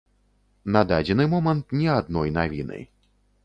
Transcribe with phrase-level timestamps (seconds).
[0.75, 2.85] На дадзены момант ні адной навіны.